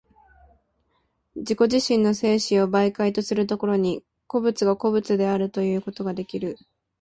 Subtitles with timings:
[1.35, 6.57] 自己自身の生死を媒介とする所に、個物が個物であるということができる。